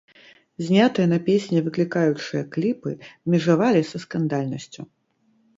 [0.67, 2.97] Знятыя на песні выклікаючыя кліпы
[3.35, 4.81] межавалі з скандальнасцю.